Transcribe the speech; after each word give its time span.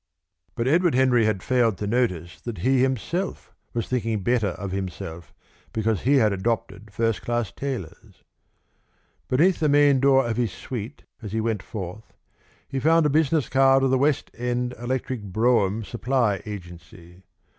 But 0.55 0.67
Edward 0.67 0.95
Henry 0.95 1.25
had 1.25 1.43
failed 1.43 1.77
to 1.77 1.85
notice 1.85 2.41
that 2.41 2.57
he 2.65 2.81
himself 2.81 3.53
was 3.71 3.87
thinking 3.87 4.23
better 4.23 4.47
of 4.47 4.71
himself 4.71 5.31
because 5.73 6.01
he 6.01 6.15
had 6.15 6.33
adopted 6.33 6.89
first 6.91 7.21
class 7.21 7.51
tailors. 7.51 8.23
Beneath 9.27 9.59
the 9.59 9.69
main 9.69 9.99
door 9.99 10.25
of 10.25 10.37
his 10.37 10.51
suite, 10.51 11.03
as 11.21 11.33
he 11.33 11.39
went 11.39 11.61
forth, 11.61 12.13
he 12.67 12.79
found 12.79 13.05
a 13.05 13.11
business 13.11 13.47
card 13.47 13.83
of 13.83 13.91
the 13.91 13.99
West 13.99 14.31
End 14.35 14.73
Electric 14.79 15.21
Brougham 15.21 15.83
Supply 15.83 16.41
Agency. 16.47 17.21